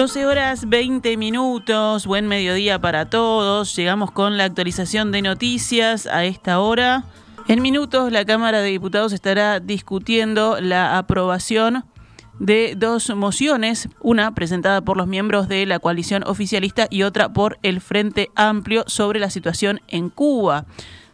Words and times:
12 0.00 0.24
horas 0.24 0.68
20 0.68 1.16
minutos, 1.18 2.06
buen 2.06 2.26
mediodía 2.26 2.80
para 2.80 3.10
todos. 3.10 3.76
Llegamos 3.76 4.10
con 4.10 4.38
la 4.38 4.44
actualización 4.44 5.12
de 5.12 5.20
noticias 5.20 6.06
a 6.06 6.24
esta 6.24 6.58
hora. 6.58 7.04
En 7.50 7.62
minutos 7.62 8.12
la 8.12 8.24
Cámara 8.24 8.60
de 8.60 8.68
Diputados 8.68 9.12
estará 9.12 9.58
discutiendo 9.58 10.60
la 10.60 10.98
aprobación 10.98 11.82
de 12.38 12.74
dos 12.76 13.12
mociones, 13.16 13.88
una 14.00 14.36
presentada 14.36 14.82
por 14.82 14.96
los 14.96 15.08
miembros 15.08 15.48
de 15.48 15.66
la 15.66 15.80
coalición 15.80 16.22
oficialista 16.28 16.86
y 16.90 17.02
otra 17.02 17.32
por 17.32 17.58
el 17.64 17.80
Frente 17.80 18.30
Amplio 18.36 18.84
sobre 18.86 19.18
la 19.18 19.30
situación 19.30 19.80
en 19.88 20.10
Cuba. 20.10 20.64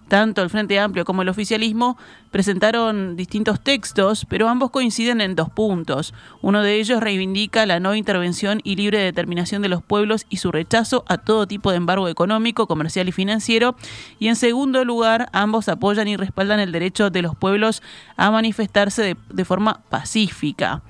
Tanto 0.09 0.43
el 0.43 0.51
Frente 0.51 0.79
Amplio 0.79 1.07
como 1.07 1.23
el 1.23 1.31
oficialismo 1.31 1.97
presentaron 2.37 3.17
distintos 3.17 3.63
textos, 3.63 4.27
pero 4.29 4.51
ambos 4.51 4.71
coinciden 4.71 5.23
en 5.23 5.35
dos 5.37 5.49
puntos. 5.49 6.13
Uno 6.43 6.63
de 6.63 6.75
ellos 6.75 7.01
reivindica 7.01 7.65
la 7.65 7.81
no 7.81 7.95
intervención 7.95 8.61
y 8.63 8.77
libre 8.77 8.99
determinación 8.99 9.63
de 9.63 9.71
los 9.71 9.83
pueblos 9.83 10.27
y 10.29 10.37
su 10.37 10.53
rechazo 10.53 11.03
a 11.09 11.17
todo 11.17 11.47
tipo 11.47 11.71
de 11.71 11.79
embargo 11.79 12.09
económico, 12.09 12.67
comercial 12.67 13.09
y 13.09 13.13
financiero. 13.13 13.75
Y 14.19 14.29
en 14.29 14.37
segundo 14.37 14.85
lugar, 14.85 15.31
ambos 15.33 15.71
apoyan 15.71 16.09
y 16.09 16.19
respaldan 16.19 16.61
el 16.61 16.73
derecho 16.73 17.09
de 17.09 17.23
los 17.23 17.35
pueblos 17.35 17.83
a 18.19 18.31
manifestarse 18.31 19.17
de, 19.31 19.45
forma 19.47 19.81
pacífica. 19.89 20.83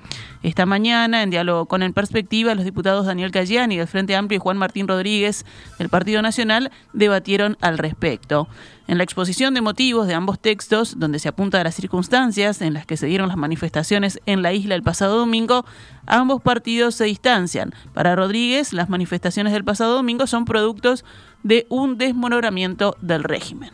Esta 0.42 0.66
mañana, 0.66 1.22
en 1.22 1.30
diálogo 1.30 1.66
con 1.66 1.84
En 1.84 1.92
Perspectiva, 1.92 2.56
los 2.56 2.64
diputados 2.64 3.06
Daniel 3.06 3.30
Cayani 3.30 3.76
del 3.76 3.86
Frente 3.86 4.16
Amplio 4.16 4.38
y 4.38 4.40
Juan 4.40 4.56
Martín 4.56 4.88
Rodríguez 4.88 5.46
del 5.78 5.90
Partido 5.90 6.22
Nacional 6.22 6.72
debatieron 6.92 7.56
al 7.60 7.78
respecto. 7.78 8.48
En 8.88 8.98
la 8.98 9.04
exposición 9.04 9.52
de 9.52 9.60
motivos 9.60 10.06
de 10.06 10.14
ambos 10.14 10.38
textos, 10.38 11.00
donde 11.00 11.18
se 11.18 11.28
apunta 11.36 11.60
a 11.60 11.64
las 11.64 11.74
circunstancias 11.74 12.62
en 12.62 12.72
las 12.72 12.86
que 12.86 12.96
se 12.96 13.06
dieron 13.06 13.28
las 13.28 13.36
manifestaciones 13.36 14.22
en 14.24 14.40
la 14.40 14.54
isla 14.54 14.74
el 14.74 14.82
pasado 14.82 15.18
domingo, 15.18 15.66
ambos 16.06 16.40
partidos 16.40 16.94
se 16.94 17.04
distancian. 17.04 17.72
Para 17.92 18.16
Rodríguez, 18.16 18.72
las 18.72 18.88
manifestaciones 18.88 19.52
del 19.52 19.62
pasado 19.62 19.96
domingo 19.96 20.26
son 20.26 20.46
productos 20.46 21.04
de 21.42 21.66
un 21.68 21.98
desmonoramiento 21.98 22.96
del 23.02 23.22
régimen. 23.22 23.70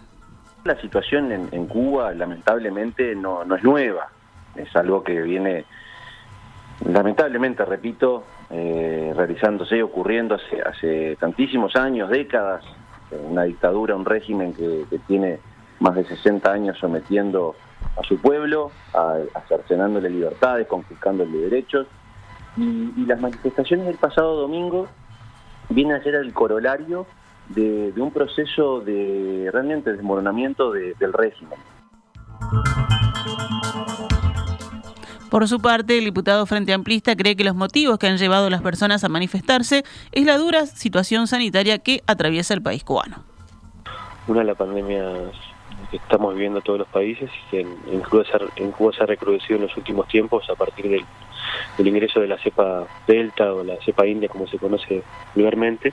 La 0.64 0.80
situación 0.80 1.30
en, 1.30 1.66
Cuba 1.68 2.12
lamentablemente 2.14 3.14
no, 3.14 3.44
es 3.55 3.62
nueva, 3.62 4.08
es 4.56 4.74
algo 4.74 5.05
que 5.05 5.22
viene, 5.22 5.64
lamentablemente, 6.84 7.64
repito, 7.64 8.24
eh, 8.50 9.12
realizándose 9.14 9.77
y 9.77 9.83
ocurriendo 9.83 10.34
hace, 10.34 10.60
hace 10.62 11.16
tantísimos 11.20 11.77
años, 11.77 12.10
décadas, 12.10 12.64
una 13.30 13.44
dictadura, 13.44 13.94
un 13.94 14.05
régimen 14.05 14.52
que, 14.52 14.84
tiene 15.06 15.38
más 15.83 15.97
de 15.97 16.05
60 16.05 16.50
años 16.50 16.78
sometiendo 16.78 17.55
a 17.98 18.02
su 18.05 18.19
pueblo, 18.19 18.70
a, 18.94 19.19
cercenándole 19.48 20.08
libertades, 20.08 20.66
conquistándole 20.69 21.36
derechos. 21.39 21.86
Y, 22.56 23.05
las 23.06 23.20
manifestaciones 23.20 23.86
del 23.86 23.97
pasado 23.97 24.36
domingo 24.36 24.86
vienen 25.69 25.97
a 25.97 26.02
ser 26.02 26.14
el 26.14 26.33
corolario 26.33 27.06
de, 27.48 27.92
un 27.97 28.12
proceso 28.12 28.80
de 28.80 29.50
realmente 29.52 29.92
desmoronamiento 29.92 30.72
del 30.72 31.12
régimen. 31.12 31.58
Por 35.30 35.48
su 35.48 35.61
parte, 35.61 35.96
el 35.96 36.05
diputado 36.05 36.44
Frente 36.44 36.74
Amplista 36.74 37.17
cree 37.17 37.36
que 37.36 37.44
los 37.44 37.55
motivos 37.55 37.98
que 37.98 38.06
han 38.06 38.19
llevado 38.19 38.46
a 38.46 38.50
las 38.50 38.61
personas 38.61 39.02
a 39.02 39.08
manifestarse 39.08 39.83
es 40.12 40.27
la 40.27 40.36
dura 40.36 40.67
situación 40.67 41.27
sanitaria 41.27 41.78
que 41.78 42.02
atraviesa 42.06 42.52
el 42.52 42.62
país 42.62 42.84
cubano. 42.84 43.24
Una 44.29 44.40
de 44.40 44.46
las 44.46 44.56
pandemias 44.56 45.33
que 45.92 45.98
estamos 45.98 46.33
viviendo 46.35 46.63
todos 46.63 46.79
los 46.79 46.89
países 46.89 47.30
y 47.30 47.51
que 47.51 47.61
en, 47.61 48.01
Cuba 48.01 48.25
se 48.25 49.03
ha, 49.03 49.07
recrudecido 49.07 49.57
en 49.57 49.67
los 49.67 49.77
últimos 49.77 50.08
tiempos 50.08 50.48
a 50.48 50.55
partir 50.55 50.89
del, 50.89 51.05
del, 51.77 51.86
ingreso 51.86 52.19
de 52.19 52.29
la 52.29 52.39
cepa 52.39 52.86
Delta 53.07 53.53
o 53.53 53.63
la 53.63 53.77
cepa 53.85 54.07
India, 54.07 54.30
como 54.30 54.47
se 54.47 54.58
conoce 54.58 55.03
vulgarmente, 55.35 55.92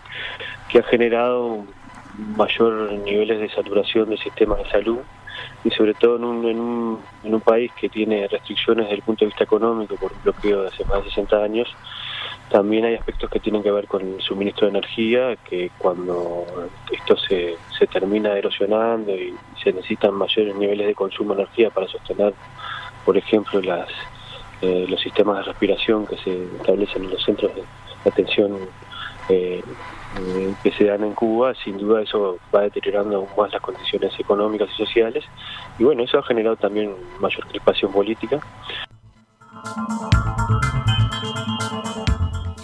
que 0.70 0.80
ha 0.80 0.84
generado 0.84 1.66
mayor 2.38 2.94
niveles 2.94 3.42
de 3.42 3.50
saturación 3.50 4.10
del 4.10 4.20
sistema 4.20 4.56
de 4.56 4.70
salud 4.70 5.00
y 5.66 5.70
sobre 5.72 5.94
todo 5.94 6.16
en 6.16 6.24
un, 6.24 6.46
en 6.48 6.60
un, 6.60 7.00
en 7.26 7.36
un 7.36 7.42
país 7.42 7.70
que 7.74 7.90
tiene 7.90 8.26
restricciones 8.30 8.86
desde 8.86 8.96
el 8.96 9.02
punto 9.02 9.26
de 9.26 9.28
vista 9.28 9.44
económico 9.44 9.96
por 9.98 10.14
un 10.14 10.24
bloqueo 10.24 10.62
de 10.62 10.68
hace 10.70 10.86
más 10.86 11.04
de 11.04 11.10
60 11.10 11.44
años, 11.44 11.68
también 12.50 12.86
hay 12.86 12.96
aspectos 12.96 13.30
que 13.30 13.40
tienen 13.40 13.62
que 13.62 13.72
ver 13.72 13.88
con 13.88 14.02
el 14.02 14.22
suministro 14.22 14.66
de 14.66 14.78
energía, 14.78 15.36
que 15.38 15.72
cuando 15.78 16.46
esto 16.92 17.16
se, 17.18 17.56
se 17.78 17.88
termina 17.88 18.34
erosionando 18.34 19.16
y 19.16 19.36
se 19.64 19.72
necesitan 19.72 20.16
mayores 20.16 20.56
niveles 20.56 20.88
de 20.88 20.96
consumo 20.96 21.36
de 21.36 21.44
energía 21.44 21.70
para 21.70 21.88
sostener, 21.88 22.34
por 23.06 23.18
ejemplo, 23.18 23.62
las, 23.62 23.88
eh, 24.62 24.86
los 24.90 25.00
sistemas 25.00 25.38
de 25.38 25.44
respiración 25.44 26.08
que 26.08 26.18
se 26.18 26.44
establecen 26.58 27.04
en 27.04 27.12
los 27.12 27.24
centros 27.24 27.54
de 27.56 27.64
atención 28.06 28.58
eh, 29.30 29.62
eh, 30.18 30.54
que 30.64 30.72
se 30.72 30.86
dan 30.86 31.04
en 31.04 31.14
Cuba, 31.14 31.54
sin 31.64 31.78
duda 31.78 32.02
eso 32.02 32.40
va 32.54 32.62
deteriorando 32.62 33.18
aún 33.18 33.28
más 33.38 33.54
las 33.54 33.62
condiciones 33.62 34.12
económicas 34.20 34.70
y 34.74 34.78
sociales. 34.78 35.24
Y 35.78 35.84
bueno, 35.84 36.04
eso 36.04 36.18
ha 36.18 36.24
generado 36.24 36.56
también 36.56 36.96
mayor 37.20 37.46
crispación 37.48 37.92
política. 37.92 38.40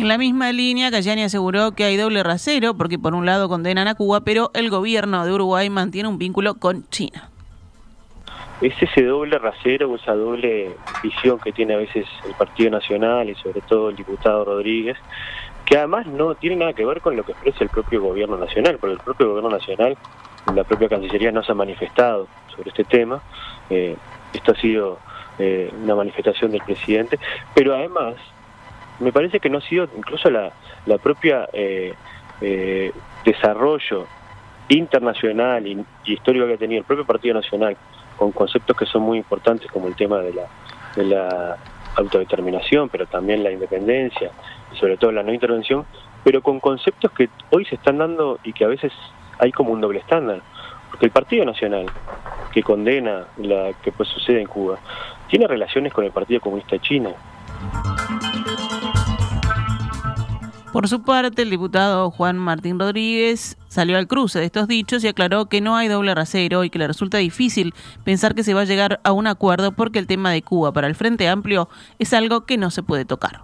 En 0.05 0.09
la 0.09 0.19
misma 0.19 0.51
línea, 0.51 0.91
Cayani 0.91 1.23
aseguró 1.23 1.71
que 1.71 1.83
hay 1.83 1.97
doble 1.97 2.21
rasero 2.21 2.75
porque 2.75 2.99
por 2.99 3.15
un 3.15 3.25
lado 3.25 3.49
condenan 3.49 3.87
a 3.87 3.95
Cuba, 3.95 4.21
pero 4.21 4.51
el 4.53 4.69
gobierno 4.69 5.25
de 5.25 5.33
Uruguay 5.33 5.67
mantiene 5.71 6.07
un 6.07 6.19
vínculo 6.19 6.53
con 6.59 6.87
China. 6.89 7.31
Es 8.61 8.79
ese 8.79 9.01
doble 9.01 9.39
rasero 9.39 9.95
esa 9.95 10.13
doble 10.13 10.75
visión 11.01 11.39
que 11.39 11.51
tiene 11.51 11.73
a 11.73 11.77
veces 11.77 12.05
el 12.23 12.35
Partido 12.35 12.69
Nacional 12.69 13.31
y 13.31 13.33
sobre 13.33 13.61
todo 13.61 13.89
el 13.89 13.95
diputado 13.95 14.45
Rodríguez, 14.45 14.95
que 15.65 15.75
además 15.75 16.05
no 16.05 16.35
tiene 16.35 16.57
nada 16.57 16.73
que 16.73 16.85
ver 16.85 17.01
con 17.01 17.15
lo 17.15 17.23
que 17.23 17.31
expresa 17.31 17.63
el 17.63 17.71
propio 17.71 17.99
gobierno 17.99 18.37
nacional, 18.37 18.77
porque 18.79 18.93
el 18.93 18.99
propio 18.99 19.29
gobierno 19.29 19.49
nacional, 19.49 19.97
la 20.53 20.63
propia 20.65 20.87
Cancillería 20.87 21.31
no 21.31 21.41
se 21.41 21.51
ha 21.51 21.55
manifestado 21.55 22.27
sobre 22.55 22.69
este 22.69 22.83
tema, 22.83 23.23
eh, 23.71 23.95
esto 24.33 24.51
ha 24.51 24.61
sido 24.61 24.99
eh, 25.39 25.73
una 25.83 25.95
manifestación 25.95 26.51
del 26.51 26.61
presidente, 26.61 27.17
pero 27.55 27.73
además 27.73 28.13
me 28.99 29.11
parece 29.11 29.39
que 29.39 29.49
no 29.49 29.57
ha 29.59 29.61
sido 29.61 29.87
incluso 29.97 30.29
la, 30.29 30.51
la 30.85 30.97
propia 30.97 31.47
eh, 31.53 31.93
desarrollo 33.23 34.07
internacional 34.69 35.65
y, 35.67 35.85
histórico 36.05 36.47
que 36.47 36.53
ha 36.53 36.57
tenido 36.57 36.79
el 36.79 36.85
propio 36.85 37.05
Partido 37.05 37.35
Nacional 37.35 37.77
con 38.17 38.31
conceptos 38.31 38.75
que 38.75 38.85
son 38.85 39.03
muy 39.03 39.17
importantes 39.17 39.69
como 39.71 39.87
el 39.87 39.95
tema 39.95 40.19
de 40.19 40.33
la, 40.33 40.43
de 40.95 41.03
la 41.05 41.57
autodeterminación, 41.95 42.89
pero 42.89 43.05
también 43.05 43.43
la 43.43 43.51
independencia, 43.51 44.31
sobre 44.79 44.97
todo 44.97 45.11
la 45.11 45.23
no 45.23 45.33
intervención, 45.33 45.85
pero 46.23 46.41
con 46.41 46.59
conceptos 46.59 47.11
que 47.11 47.29
hoy 47.51 47.65
se 47.65 47.75
están 47.75 47.97
dando 47.97 48.39
y 48.43 48.53
que 48.53 48.65
a 48.65 48.67
veces 48.67 48.91
hay 49.39 49.51
como 49.51 49.71
un 49.71 49.81
doble 49.81 49.99
estándar. 49.99 50.41
Porque 50.89 51.05
el 51.07 51.11
Partido 51.11 51.45
Nacional, 51.45 51.87
que 52.53 52.63
condena 52.63 53.25
lo 53.37 53.73
que 53.83 53.91
pues 53.91 54.07
sucede 54.09 54.41
en 54.41 54.47
Cuba, 54.47 54.79
tiene 55.27 55.47
relaciones 55.47 55.93
con 55.93 56.05
el 56.05 56.11
Partido 56.11 56.39
Comunista 56.39 56.75
de 56.75 56.81
China. 56.81 57.09
Por 60.75 60.89
su 60.89 61.03
parte, 61.03 61.43
el 61.43 61.49
diputado 61.49 62.11
Juan 62.11 62.37
Martín 62.37 62.77
Rodríguez 62.77 63.57
salió 63.69 63.97
al 63.97 64.07
cruce 64.07 64.39
de 64.39 64.45
estos 64.45 64.67
dichos 64.67 65.05
y 65.05 65.07
aclaró 65.07 65.45
que 65.45 65.61
no 65.61 65.77
hay 65.77 65.87
doble 65.87 66.13
rasero 66.13 66.65
y 66.65 66.69
que 66.69 66.79
le 66.79 66.85
resulta 66.85 67.17
difícil 67.17 67.73
pensar 68.03 68.35
que 68.35 68.43
se 68.43 68.53
va 68.53 68.59
a 68.59 68.65
llegar 68.65 68.99
a 69.05 69.13
un 69.13 69.25
acuerdo 69.25 69.71
porque 69.71 69.99
el 69.99 70.05
tema 70.05 70.31
de 70.31 70.41
Cuba 70.41 70.73
para 70.73 70.87
el 70.87 70.95
Frente 70.95 71.29
Amplio 71.29 71.69
es 71.97 72.13
algo 72.13 72.45
que 72.45 72.57
no 72.57 72.71
se 72.71 72.83
puede 72.83 73.05
tocar. 73.05 73.39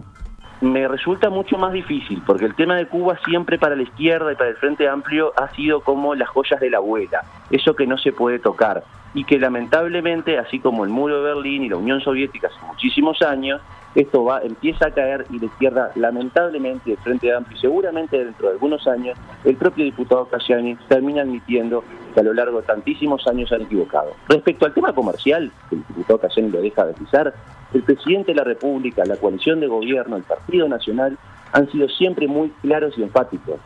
Me 0.60 0.86
resulta 0.90 1.30
mucho 1.30 1.58
más 1.58 1.72
difícil, 1.72 2.22
porque 2.28 2.44
el 2.44 2.54
tema 2.54 2.76
de 2.76 2.88
Cuba 2.88 3.18
siempre 3.24 3.58
para 3.58 3.78
la 3.78 3.84
izquierda 3.84 4.34
y 4.34 4.36
para 4.36 4.50
el 4.50 4.58
Frente 4.58 4.90
Amplio 4.90 5.32
ha 5.38 5.56
sido 5.56 5.80
como 5.80 6.16
las 6.16 6.28
joyas 6.28 6.60
de 6.60 6.70
la 6.70 6.80
abuela, 6.80 7.24
eso 7.50 7.78
que 7.78 7.88
no 7.88 7.98
se 7.98 8.12
puede 8.12 8.40
tocar, 8.40 8.84
y 9.14 9.24
que 9.24 9.40
lamentablemente, 9.40 10.38
así 10.38 10.60
como 10.60 10.84
el 10.84 10.90
muro 10.90 11.24
de 11.24 11.34
Berlín 11.34 11.64
y 11.64 11.70
la 11.70 11.78
Unión 11.78 12.02
Soviética 12.02 12.48
hace 12.48 12.66
muchísimos 12.68 13.22
años, 13.22 13.62
esto 13.96 14.24
va 14.24 14.42
empieza 14.42 14.88
a 14.88 14.92
caer 14.92 15.26
y 15.30 15.40
la 15.40 15.46
izquierda, 15.46 15.92
lamentablemente, 15.96 16.92
el 16.92 16.98
Frente 16.98 17.34
Amplio, 17.34 17.58
seguramente 17.60 18.24
dentro 18.24 18.48
de 18.48 18.54
algunos 18.54 18.88
años, 18.88 19.18
el 19.44 19.58
propio 19.58 19.84
diputado 19.84 20.26
Casiani 20.26 20.76
termina 20.88 21.24
admitiendo 21.24 21.84
que 22.14 22.20
a 22.20 22.24
lo 22.24 22.34
largo 22.34 22.62
de 22.62 22.68
tantísimos 22.68 23.28
años 23.28 23.52
han 23.52 23.64
equivocado. 23.64 24.12
Respecto 24.30 24.66
al 24.66 24.74
tema 24.74 24.94
comercial, 24.94 25.52
que 25.70 25.76
el 25.76 25.84
diputado 25.88 26.20
Casiani 26.20 26.50
lo 26.50 26.62
deja 26.62 26.86
de 26.86 26.94
pisar, 26.94 27.34
el 27.74 27.84
presidente 27.84 28.32
de 28.32 28.36
la 28.36 28.44
República, 28.44 29.04
la 29.06 29.18
coalición 29.18 29.60
de 29.60 29.68
gobierno, 29.68 30.16
el 30.16 30.24
Partido 30.24 30.68
Nacional 30.68 31.18
han 31.52 31.70
sido 31.72 31.90
siempre 31.90 32.28
muy 32.28 32.50
claros 32.62 32.98
y 32.98 33.04
enfáticos. 33.04 33.60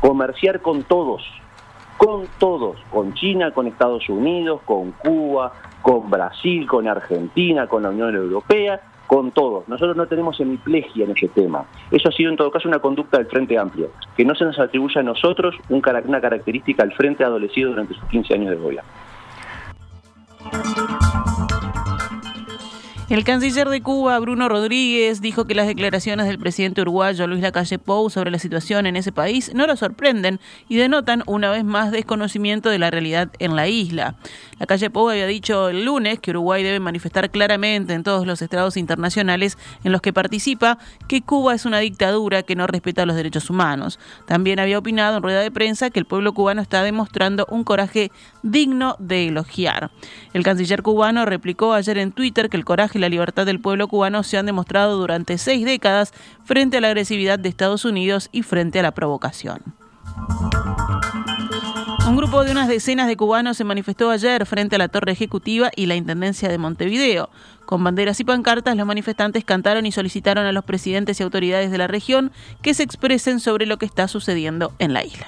Comerciar 0.00 0.60
con 0.60 0.84
todos, 0.84 1.22
con 1.96 2.26
todos, 2.38 2.76
con 2.90 3.14
China, 3.14 3.52
con 3.52 3.66
Estados 3.66 4.08
Unidos, 4.08 4.60
con 4.64 4.92
Cuba, 4.92 5.52
con 5.82 6.10
Brasil, 6.10 6.66
con 6.66 6.86
Argentina, 6.86 7.66
con 7.66 7.82
la 7.82 7.90
Unión 7.90 8.14
Europea, 8.14 8.80
con 9.06 9.30
todos. 9.30 9.68
Nosotros 9.68 9.96
no 9.96 10.06
tenemos 10.06 10.38
hemiplegia 10.40 11.04
en 11.04 11.12
ese 11.12 11.28
tema. 11.28 11.64
Eso 11.90 12.08
ha 12.08 12.12
sido 12.12 12.30
en 12.30 12.36
todo 12.36 12.50
caso 12.50 12.68
una 12.68 12.78
conducta 12.78 13.18
del 13.18 13.26
Frente 13.26 13.58
Amplio, 13.58 13.90
que 14.16 14.24
no 14.24 14.34
se 14.34 14.44
nos 14.44 14.58
atribuye 14.58 14.98
a 15.00 15.02
nosotros 15.02 15.54
una 15.68 16.20
característica 16.20 16.82
al 16.82 16.92
Frente 16.92 17.24
adolecido 17.24 17.70
durante 17.70 17.94
sus 17.94 18.04
15 18.08 18.34
años 18.34 18.50
de 18.50 18.56
gobierno. 18.56 18.90
El 23.08 23.22
canciller 23.22 23.68
de 23.68 23.82
Cuba, 23.82 24.18
Bruno 24.18 24.48
Rodríguez, 24.48 25.20
dijo 25.20 25.44
que 25.44 25.54
las 25.54 25.68
declaraciones 25.68 26.26
del 26.26 26.40
presidente 26.40 26.80
uruguayo 26.80 27.28
Luis 27.28 27.40
Lacalle 27.40 27.78
Pou 27.78 28.10
sobre 28.10 28.32
la 28.32 28.40
situación 28.40 28.84
en 28.84 28.96
ese 28.96 29.12
país 29.12 29.52
no 29.54 29.68
lo 29.68 29.76
sorprenden 29.76 30.40
y 30.68 30.74
denotan 30.74 31.22
una 31.26 31.52
vez 31.52 31.62
más 31.62 31.92
desconocimiento 31.92 32.68
de 32.68 32.80
la 32.80 32.90
realidad 32.90 33.30
en 33.38 33.54
la 33.54 33.68
isla. 33.68 34.16
Lacalle 34.58 34.90
Pou 34.90 35.08
había 35.08 35.28
dicho 35.28 35.68
el 35.68 35.84
lunes 35.84 36.18
que 36.18 36.32
Uruguay 36.32 36.64
debe 36.64 36.80
manifestar 36.80 37.30
claramente 37.30 37.92
en 37.92 38.02
todos 38.02 38.26
los 38.26 38.42
estados 38.42 38.76
internacionales 38.76 39.56
en 39.84 39.92
los 39.92 40.00
que 40.00 40.12
participa 40.12 40.78
que 41.06 41.22
Cuba 41.22 41.54
es 41.54 41.64
una 41.64 41.78
dictadura 41.78 42.42
que 42.42 42.56
no 42.56 42.66
respeta 42.66 43.06
los 43.06 43.14
derechos 43.14 43.50
humanos. 43.50 44.00
También 44.26 44.58
había 44.58 44.78
opinado 44.78 45.18
en 45.18 45.22
rueda 45.22 45.42
de 45.42 45.52
prensa 45.52 45.90
que 45.90 46.00
el 46.00 46.06
pueblo 46.06 46.34
cubano 46.34 46.60
está 46.60 46.82
demostrando 46.82 47.46
un 47.50 47.62
coraje 47.62 48.10
digno 48.42 48.96
de 48.98 49.28
elogiar. 49.28 49.92
El 50.32 50.42
canciller 50.42 50.82
cubano 50.82 51.24
replicó 51.24 51.72
ayer 51.72 51.98
en 51.98 52.10
Twitter 52.10 52.48
que 52.48 52.56
el 52.56 52.64
coraje 52.64 52.95
y 52.96 53.00
la 53.00 53.08
libertad 53.08 53.46
del 53.46 53.60
pueblo 53.60 53.88
cubano 53.88 54.22
se 54.22 54.38
han 54.38 54.46
demostrado 54.46 54.96
durante 54.96 55.38
seis 55.38 55.64
décadas 55.64 56.12
frente 56.44 56.78
a 56.78 56.80
la 56.80 56.88
agresividad 56.88 57.38
de 57.38 57.48
Estados 57.48 57.84
Unidos 57.84 58.28
y 58.32 58.42
frente 58.42 58.80
a 58.80 58.82
la 58.82 58.92
provocación. 58.92 59.60
Un 62.08 62.16
grupo 62.16 62.44
de 62.44 62.52
unas 62.52 62.68
decenas 62.68 63.08
de 63.08 63.16
cubanos 63.16 63.56
se 63.56 63.64
manifestó 63.64 64.10
ayer 64.10 64.46
frente 64.46 64.76
a 64.76 64.78
la 64.78 64.88
Torre 64.88 65.12
Ejecutiva 65.12 65.70
y 65.74 65.86
la 65.86 65.96
Intendencia 65.96 66.48
de 66.48 66.56
Montevideo. 66.56 67.30
Con 67.64 67.82
banderas 67.82 68.20
y 68.20 68.24
pancartas, 68.24 68.76
los 68.76 68.86
manifestantes 68.86 69.44
cantaron 69.44 69.86
y 69.86 69.92
solicitaron 69.92 70.46
a 70.46 70.52
los 70.52 70.64
presidentes 70.64 71.18
y 71.18 71.24
autoridades 71.24 71.70
de 71.70 71.78
la 71.78 71.88
región 71.88 72.30
que 72.62 72.74
se 72.74 72.84
expresen 72.84 73.40
sobre 73.40 73.66
lo 73.66 73.76
que 73.76 73.86
está 73.86 74.06
sucediendo 74.06 74.72
en 74.78 74.92
la 74.92 75.04
isla. 75.04 75.26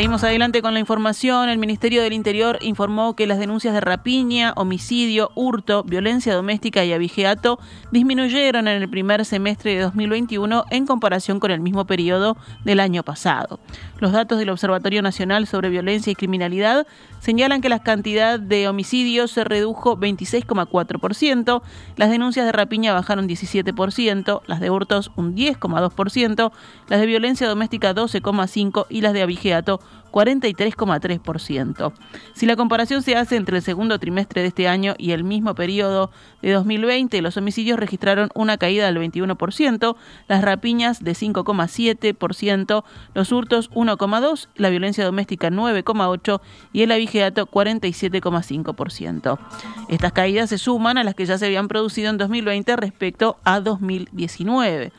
Seguimos 0.00 0.24
adelante 0.24 0.62
con 0.62 0.72
la 0.72 0.80
información. 0.80 1.50
El 1.50 1.58
Ministerio 1.58 2.00
del 2.00 2.14
Interior 2.14 2.56
informó 2.62 3.14
que 3.14 3.26
las 3.26 3.38
denuncias 3.38 3.74
de 3.74 3.82
rapiña, 3.82 4.54
homicidio, 4.56 5.30
hurto, 5.34 5.84
violencia 5.84 6.34
doméstica 6.34 6.82
y 6.86 6.94
abigeato 6.94 7.58
disminuyeron 7.90 8.66
en 8.66 8.80
el 8.80 8.88
primer 8.88 9.26
semestre 9.26 9.74
de 9.74 9.82
2021 9.82 10.64
en 10.70 10.86
comparación 10.86 11.38
con 11.38 11.50
el 11.50 11.60
mismo 11.60 11.84
periodo 11.84 12.38
del 12.64 12.80
año 12.80 13.02
pasado. 13.02 13.60
Los 13.98 14.12
datos 14.12 14.38
del 14.38 14.48
Observatorio 14.48 15.02
Nacional 15.02 15.46
sobre 15.46 15.68
Violencia 15.68 16.10
y 16.10 16.14
Criminalidad 16.14 16.86
señalan 17.18 17.60
que 17.60 17.68
la 17.68 17.80
cantidad 17.80 18.40
de 18.40 18.68
homicidios 18.68 19.30
se 19.30 19.44
redujo 19.44 19.98
26,4%, 19.98 21.60
las 21.96 22.08
denuncias 22.08 22.46
de 22.46 22.52
rapiña 22.52 22.94
bajaron 22.94 23.28
17%, 23.28 24.40
las 24.46 24.60
de 24.60 24.70
hurtos 24.70 25.10
un 25.16 25.36
10,2%, 25.36 26.52
las 26.88 27.00
de 27.00 27.06
violencia 27.06 27.46
doméstica 27.46 27.94
12,5% 27.94 28.86
y 28.88 29.02
las 29.02 29.12
de 29.12 29.20
abigeato 29.20 29.80
43,3%. 30.10 31.92
Si 32.34 32.46
la 32.46 32.56
comparación 32.56 33.02
se 33.02 33.16
hace 33.16 33.36
entre 33.36 33.58
el 33.58 33.62
segundo 33.62 33.98
trimestre 33.98 34.42
de 34.42 34.48
este 34.48 34.68
año 34.68 34.94
y 34.98 35.12
el 35.12 35.24
mismo 35.24 35.54
periodo 35.54 36.10
de 36.42 36.52
2020, 36.52 37.22
los 37.22 37.36
homicidios 37.36 37.78
registraron 37.78 38.30
una 38.34 38.56
caída 38.56 38.86
del 38.86 38.98
21%, 38.98 39.96
las 40.28 40.42
rapiñas 40.42 41.02
de 41.02 41.12
5,7%, 41.12 42.84
los 43.14 43.32
hurtos 43.32 43.70
1,2%, 43.70 44.48
la 44.56 44.70
violencia 44.70 45.04
doméstica 45.04 45.50
9,8% 45.50 46.40
y 46.72 46.82
el 46.82 46.92
abigeato 46.92 47.46
47,5%. 47.46 49.38
Estas 49.88 50.12
caídas 50.12 50.50
se 50.50 50.58
suman 50.58 50.98
a 50.98 51.04
las 51.04 51.14
que 51.14 51.26
ya 51.26 51.38
se 51.38 51.46
habían 51.46 51.68
producido 51.68 52.10
en 52.10 52.18
2020 52.18 52.76
respecto 52.76 53.36
a 53.44 53.60
2019. 53.60 54.92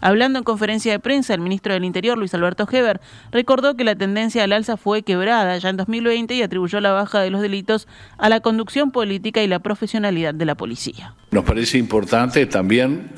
Hablando 0.00 0.38
en 0.38 0.44
conferencia 0.44 0.92
de 0.92 0.98
prensa, 0.98 1.34
el 1.34 1.40
ministro 1.40 1.74
del 1.74 1.84
Interior, 1.84 2.16
Luis 2.18 2.34
Alberto 2.34 2.68
Heber, 2.70 3.00
recordó 3.32 3.76
que 3.76 3.84
la 3.84 3.96
tendencia 3.96 4.44
al 4.44 4.52
alza 4.52 4.76
fue 4.76 5.02
quebrada 5.02 5.56
ya 5.58 5.68
en 5.68 5.76
2020 5.76 6.34
y 6.34 6.42
atribuyó 6.42 6.80
la 6.80 6.92
baja 6.92 7.20
de 7.20 7.30
los 7.30 7.40
delitos 7.40 7.88
a 8.16 8.28
la 8.28 8.40
conducción 8.40 8.90
política 8.90 9.42
y 9.42 9.46
la 9.46 9.58
profesionalidad 9.58 10.34
de 10.34 10.44
la 10.44 10.54
policía. 10.54 11.14
Nos 11.30 11.44
parece 11.44 11.78
importante 11.78 12.46
también 12.46 13.10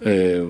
eh, 0.00 0.44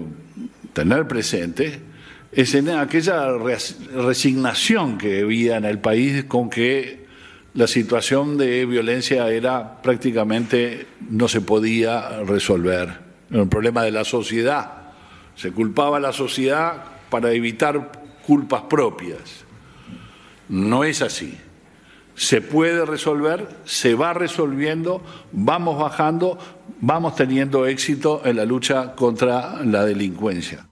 tener 0.73 1.07
presente 1.07 1.93
es 2.33 2.55
en 2.55 2.71
aquella 2.71 3.37
resignación 3.37 4.97
que 4.97 5.21
había 5.21 5.59
en 5.59 5.67
el 5.67 5.79
país 5.79 6.25
con 6.25 6.49
que 6.49 7.05
la 7.55 7.67
situación 7.67 8.39
de 8.39 8.65
violencia 8.65 9.29
era 9.29 9.83
prácticamente 9.83 10.87
no 11.11 11.29
se 11.29 11.43
podía 11.43 12.23
resolver. 12.23 12.89
Un 13.31 13.51
problema 13.51 13.83
de 13.83 13.91
la 13.91 14.05
sociedad 14.05 14.82
se 15.35 15.53
culpaba 15.53 15.97
a 15.97 16.01
la 16.01 16.13
sociedad 16.13 16.85
para 17.11 17.33
evitar 17.33 17.93
culpas 18.27 18.63
propias. 18.63 19.45
No 20.49 20.85
es 20.85 21.03
así. 21.03 21.39
Se 22.15 22.41
puede 22.41 22.85
resolver, 22.85 23.49
se 23.65 23.95
va 23.95 24.13
resolviendo, 24.13 25.03
vamos 25.33 25.79
bajando, 25.79 26.39
vamos 26.81 27.17
teniendo 27.17 27.67
éxito 27.67 28.23
en 28.25 28.37
la 28.37 28.45
lucha 28.45 28.95
contra 28.95 29.65
la 29.65 29.85
delincuencia. 29.85 30.67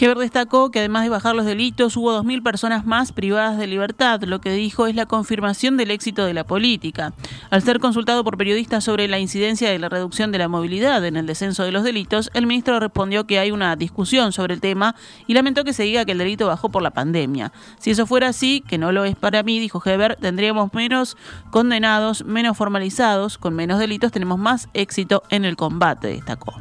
Heber 0.00 0.16
destacó 0.16 0.70
que 0.70 0.78
además 0.78 1.02
de 1.02 1.10
bajar 1.10 1.34
los 1.34 1.44
delitos, 1.44 1.94
hubo 1.98 2.22
2.000 2.22 2.42
personas 2.42 2.86
más 2.86 3.12
privadas 3.12 3.58
de 3.58 3.66
libertad, 3.66 4.22
lo 4.22 4.40
que 4.40 4.50
dijo 4.50 4.86
es 4.86 4.94
la 4.94 5.04
confirmación 5.04 5.76
del 5.76 5.90
éxito 5.90 6.24
de 6.24 6.32
la 6.32 6.44
política. 6.44 7.12
Al 7.50 7.60
ser 7.60 7.80
consultado 7.80 8.24
por 8.24 8.38
periodistas 8.38 8.82
sobre 8.82 9.08
la 9.08 9.18
incidencia 9.18 9.68
de 9.68 9.78
la 9.78 9.90
reducción 9.90 10.32
de 10.32 10.38
la 10.38 10.48
movilidad 10.48 11.04
en 11.04 11.18
el 11.18 11.26
descenso 11.26 11.64
de 11.64 11.72
los 11.72 11.84
delitos, 11.84 12.30
el 12.32 12.46
ministro 12.46 12.80
respondió 12.80 13.26
que 13.26 13.38
hay 13.38 13.50
una 13.50 13.76
discusión 13.76 14.32
sobre 14.32 14.54
el 14.54 14.62
tema 14.62 14.94
y 15.26 15.34
lamentó 15.34 15.64
que 15.64 15.74
se 15.74 15.82
diga 15.82 16.06
que 16.06 16.12
el 16.12 16.18
delito 16.18 16.46
bajó 16.46 16.70
por 16.70 16.80
la 16.80 16.92
pandemia. 16.92 17.52
Si 17.78 17.90
eso 17.90 18.06
fuera 18.06 18.28
así, 18.28 18.62
que 18.66 18.78
no 18.78 18.92
lo 18.92 19.04
es 19.04 19.16
para 19.16 19.42
mí, 19.42 19.58
dijo 19.58 19.82
Heber, 19.84 20.16
tendríamos 20.16 20.72
menos 20.72 21.18
condenados, 21.50 22.24
menos 22.24 22.56
formalizados, 22.56 23.36
con 23.36 23.54
menos 23.54 23.78
delitos 23.78 24.12
tenemos 24.12 24.38
más 24.38 24.70
éxito 24.72 25.24
en 25.28 25.44
el 25.44 25.56
combate, 25.56 26.08
destacó. 26.08 26.54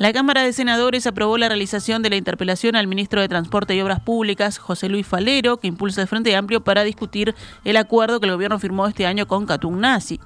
La 0.00 0.14
Cámara 0.14 0.40
de 0.40 0.54
Senadores 0.54 1.06
aprobó 1.06 1.36
la 1.36 1.48
realización 1.48 2.00
de 2.00 2.08
la 2.08 2.16
interpelación 2.16 2.74
al 2.74 2.86
ministro 2.86 3.20
de 3.20 3.28
Transporte 3.28 3.74
y 3.74 3.82
Obras 3.82 4.00
Públicas, 4.00 4.56
José 4.56 4.88
Luis 4.88 5.06
Falero, 5.06 5.58
que 5.58 5.68
impulsa 5.68 6.00
el 6.00 6.08
Frente 6.08 6.34
Amplio 6.34 6.62
para 6.62 6.84
discutir 6.84 7.34
el 7.66 7.76
acuerdo 7.76 8.18
que 8.18 8.24
el 8.24 8.32
gobierno 8.32 8.58
firmó 8.58 8.86
este 8.86 9.04
año 9.04 9.26
con 9.26 9.46
Nazi. 9.78 10.18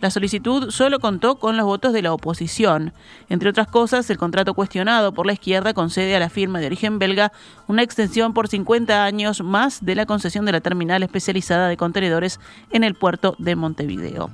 La 0.00 0.10
solicitud 0.10 0.70
solo 0.70 1.00
contó 1.00 1.36
con 1.36 1.56
los 1.56 1.64
votos 1.64 1.94
de 1.94 2.02
la 2.02 2.12
oposición. 2.12 2.92
Entre 3.30 3.48
otras 3.48 3.68
cosas, 3.68 4.10
el 4.10 4.18
contrato 4.18 4.52
cuestionado 4.52 5.14
por 5.14 5.24
la 5.24 5.32
izquierda 5.32 5.72
concede 5.72 6.14
a 6.14 6.20
la 6.20 6.28
firma 6.28 6.60
de 6.60 6.66
origen 6.66 6.98
belga 6.98 7.32
una 7.68 7.82
extensión 7.82 8.34
por 8.34 8.48
50 8.48 9.02
años 9.02 9.40
más 9.40 9.82
de 9.82 9.94
la 9.94 10.04
concesión 10.04 10.44
de 10.44 10.52
la 10.52 10.60
terminal 10.60 11.02
especializada 11.02 11.68
de 11.68 11.78
contenedores 11.78 12.38
en 12.70 12.84
el 12.84 12.94
puerto 12.94 13.34
de 13.38 13.56
Montevideo. 13.56 14.28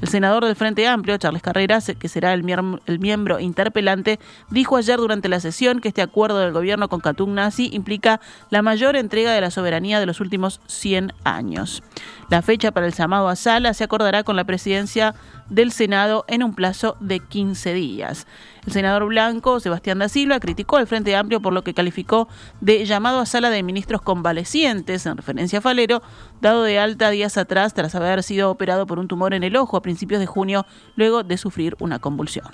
El 0.00 0.06
senador 0.08 0.44
del 0.44 0.54
Frente 0.54 0.86
Amplio, 0.86 1.18
Charles 1.18 1.42
Carreras, 1.42 1.90
que 1.98 2.08
será 2.08 2.34
el, 2.34 2.44
miembro 2.44 3.40
interpelante, 3.40 4.20
dijo 4.50 4.76
ayer 4.76 4.98
durante 4.98 5.28
la 5.28 5.40
sesión 5.40 5.80
que 5.80 5.88
este 5.88 6.02
acuerdo 6.02 6.38
del 6.38 6.52
gobierno 6.52 6.88
con 6.88 7.00
Katun 7.00 7.34
Nazi 7.34 7.70
implica 7.72 8.20
la 8.50 8.62
mayor 8.62 8.96
entrega 8.96 9.32
de 9.32 9.40
la 9.40 9.50
soberanía 9.50 10.00
de 10.00 10.06
los 10.06 10.20
últimos 10.20 10.60
100 10.66 11.12
años. 11.24 11.82
La 12.30 12.42
fecha 12.42 12.72
para 12.72 12.86
el 12.86 12.94
llamado 12.94 13.28
a 13.28 13.36
sala 13.36 13.74
se 13.74 13.84
acordará 13.84 14.24
con 14.24 14.36
la 14.36 14.44
presidencia 14.44 15.14
del 15.48 15.72
Senado 15.72 16.24
en 16.28 16.42
un 16.42 16.54
plazo 16.54 16.96
de 17.00 17.20
15 17.20 17.74
días. 17.74 18.26
El 18.66 18.72
senador 18.72 19.06
blanco, 19.06 19.60
Sebastián 19.60 19.98
da 19.98 20.08
Silva, 20.08 20.40
criticó 20.40 20.78
al 20.78 20.86
Frente 20.86 21.14
Amplio 21.16 21.40
por 21.40 21.52
lo 21.52 21.62
que 21.62 21.74
calificó 21.74 22.28
de 22.60 22.86
llamado 22.86 23.20
a 23.20 23.26
sala 23.26 23.50
de 23.50 23.62
ministros 23.62 24.00
convalecientes, 24.00 25.04
en 25.04 25.16
referencia 25.18 25.58
a 25.58 25.62
Falero, 25.62 26.02
dado 26.40 26.62
de 26.62 26.78
alta 26.78 27.10
días 27.10 27.36
atrás 27.36 27.74
tras 27.74 27.94
haber 27.94 28.22
sido 28.22 28.50
operado 28.50 28.86
por 28.86 28.98
un 28.98 29.08
tumor 29.08 29.34
en 29.34 29.44
el 29.44 29.56
ojo 29.56 29.76
a 29.76 29.82
principios 29.82 30.20
de 30.20 30.26
junio, 30.26 30.66
luego 30.96 31.22
de 31.22 31.36
sufrir 31.36 31.76
una 31.78 31.98
convulsión. 31.98 32.46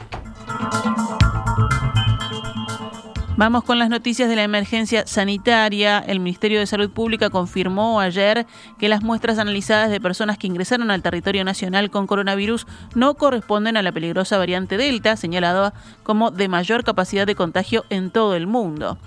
Vamos 3.40 3.64
con 3.64 3.78
las 3.78 3.88
noticias 3.88 4.28
de 4.28 4.36
la 4.36 4.42
emergencia 4.42 5.06
sanitaria. 5.06 5.98
El 6.00 6.20
Ministerio 6.20 6.58
de 6.58 6.66
Salud 6.66 6.90
Pública 6.90 7.30
confirmó 7.30 7.98
ayer 7.98 8.46
que 8.78 8.90
las 8.90 9.02
muestras 9.02 9.38
analizadas 9.38 9.90
de 9.90 9.98
personas 9.98 10.36
que 10.36 10.46
ingresaron 10.46 10.90
al 10.90 11.00
territorio 11.00 11.42
nacional 11.42 11.90
con 11.90 12.06
coronavirus 12.06 12.66
no 12.94 13.14
corresponden 13.14 13.78
a 13.78 13.82
la 13.82 13.92
peligrosa 13.92 14.36
variante 14.36 14.76
Delta, 14.76 15.16
señalada 15.16 15.72
como 16.02 16.30
de 16.30 16.48
mayor 16.48 16.84
capacidad 16.84 17.26
de 17.26 17.34
contagio 17.34 17.86
en 17.88 18.10
todo 18.10 18.36
el 18.36 18.46
mundo. 18.46 18.98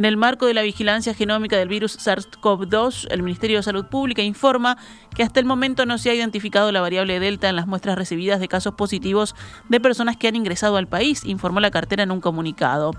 En 0.00 0.06
el 0.06 0.16
marco 0.16 0.46
de 0.46 0.54
la 0.54 0.62
vigilancia 0.62 1.12
genómica 1.12 1.58
del 1.58 1.68
virus 1.68 1.98
SARS-CoV-2, 1.98 3.08
el 3.10 3.22
Ministerio 3.22 3.58
de 3.58 3.62
Salud 3.62 3.84
Pública 3.84 4.22
informa 4.22 4.78
que 5.14 5.22
hasta 5.22 5.40
el 5.40 5.44
momento 5.44 5.84
no 5.84 5.98
se 5.98 6.08
ha 6.08 6.14
identificado 6.14 6.72
la 6.72 6.80
variable 6.80 7.20
Delta 7.20 7.50
en 7.50 7.56
las 7.56 7.66
muestras 7.66 7.98
recibidas 7.98 8.40
de 8.40 8.48
casos 8.48 8.72
positivos 8.76 9.34
de 9.68 9.78
personas 9.78 10.16
que 10.16 10.26
han 10.26 10.36
ingresado 10.36 10.78
al 10.78 10.86
país, 10.86 11.26
informó 11.26 11.60
la 11.60 11.70
cartera 11.70 12.02
en 12.02 12.12
un 12.12 12.22
comunicado. 12.22 12.92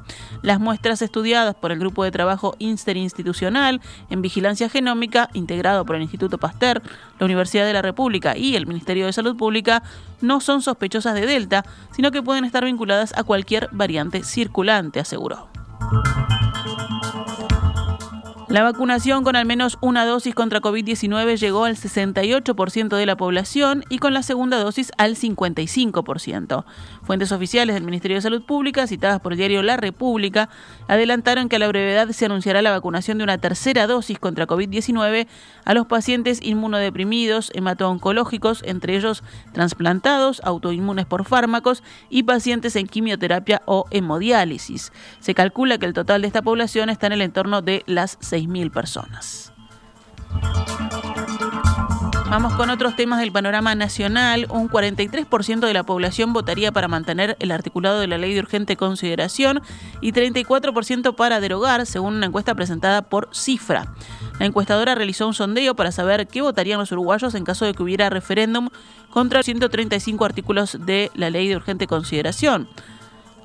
Las 0.44 0.60
muestras 0.60 1.02
estudiadas 1.02 1.56
por 1.56 1.72
el 1.72 1.80
Grupo 1.80 2.04
de 2.04 2.12
Trabajo 2.12 2.56
Interinstitucional 2.60 3.82
en 4.12 4.22
Vigilancia 4.22 4.70
Genómica, 4.70 5.28
integrado 5.34 5.88
por 5.88 5.96
el 5.96 6.04
Instituto 6.04 6.38
Pasteur, 6.38 6.84
la 7.18 7.26
Universidad 7.26 7.66
de 7.66 7.74
la 7.74 7.82
República 7.82 8.38
y 8.38 8.56
el 8.56 8.68
Ministerio 8.68 9.08
de 9.08 9.14
Salud 9.14 9.36
Pública, 9.36 9.82
no 10.22 10.40
son 10.40 10.62
sospechosas 10.62 11.16
de 11.16 11.26
Delta, 11.26 11.66
sino 11.96 12.12
que 12.12 12.22
pueden 12.22 12.46
estar 12.46 12.64
vinculadas 12.64 13.12
a 13.18 13.24
cualquier 13.24 13.70
variante 13.72 14.22
circulante, 14.22 15.00
aseguró. 15.00 15.51
Música 15.82 17.41
La 18.52 18.64
vacunación 18.64 19.24
con 19.24 19.38
al 19.38 19.46
menos 19.46 19.78
una 19.80 20.04
dosis 20.04 20.36
contra 20.36 20.60
COVID-19 20.60 21.38
llegó 21.38 21.64
al 21.64 21.78
68% 21.78 22.98
de 22.98 23.06
la 23.06 23.16
población 23.16 23.86
y 23.88 24.00
con 24.00 24.14
la 24.14 24.24
segunda 24.24 24.58
dosis 24.58 24.92
al 24.98 25.16
55%. 25.16 26.66
Fuentes 27.02 27.32
oficiales 27.32 27.76
del 27.76 27.86
Ministerio 27.86 28.18
de 28.18 28.22
Salud 28.22 28.44
Pública, 28.44 28.88
citadas 28.88 29.22
por 29.22 29.32
el 29.32 29.38
diario 29.38 29.64
La 29.64 29.78
República, 29.78 30.50
adelantaron 30.90 31.48
que 31.48 31.56
a 31.56 31.60
la 31.60 31.70
brevedad 31.70 32.10
se 32.10 32.26
anunciará 32.26 32.62
la 32.62 32.72
vacunación 32.72 33.20
de 33.20 33.24
una 33.24 33.38
tercera 33.38 33.88
dosis 33.88 34.20
contra 34.20 34.48
COVID-19 34.48 35.28
a 35.64 35.74
los 35.74 35.88
pacientes 35.88 36.42
inmunodeprimidos, 36.44 37.52
hemato-oncológicos, 37.56 38.64
entre 38.66 38.98
ellos 38.98 39.24
trasplantados, 39.54 40.42
autoinmunes 40.44 41.06
por 41.06 41.24
fármacos 41.24 41.84
y 42.10 42.24
pacientes 42.24 42.76
en 42.76 42.88
quimioterapia 42.88 43.62
o 43.66 43.86
hemodiálisis. 43.92 44.92
Se 45.22 45.34
calcula 45.34 45.78
que 45.78 45.86
el 45.86 45.94
total 45.94 46.24
de 46.24 46.28
esta 46.28 46.42
población 46.42 46.90
está 46.90 47.08
en 47.08 47.14
el 47.14 47.22
entorno 47.22 47.62
de 47.62 47.84
las 47.86 48.18
6.000 48.42 48.72
personas. 48.72 49.52
Vamos 52.32 52.54
con 52.54 52.70
otros 52.70 52.96
temas 52.96 53.20
del 53.20 53.34
panorama 53.34 53.76
nacional. 53.76 54.48
Un 54.50 54.70
43% 54.70 55.60
de 55.60 55.74
la 55.74 55.84
población 55.84 56.32
votaría 56.32 56.72
para 56.72 56.88
mantener 56.88 57.36
el 57.40 57.52
articulado 57.52 58.00
de 58.00 58.08
la 58.08 58.18
ley 58.18 58.34
de 58.34 58.40
urgente 58.40 58.78
consideración 58.78 59.62
y 60.00 60.14
34% 60.14 61.14
para 61.14 61.42
derogar, 61.42 61.86
según 61.86 62.16
una 62.16 62.28
encuesta 62.28 62.56
presentada 62.56 63.02
por 63.02 63.28
Cifra. 63.34 63.94
La 64.40 64.46
encuestadora 64.46 64.96
realizó 64.96 65.28
un 65.28 65.34
sondeo 65.34 65.76
para 65.76 65.92
saber 65.92 66.26
qué 66.26 66.42
votarían 66.42 66.80
los 66.80 66.94
uruguayos 66.94 67.36
en 67.36 67.44
caso 67.44 67.66
de 67.66 67.74
que 67.74 67.84
hubiera 67.84 68.10
referéndum 68.10 68.70
contra 69.10 69.44
135 69.44 70.24
artículos 70.24 70.78
de 70.80 71.12
la 71.14 71.30
ley 71.30 71.50
de 71.50 71.58
urgente 71.58 71.86
consideración. 71.86 72.70